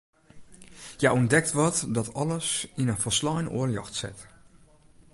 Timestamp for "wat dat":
1.57-2.09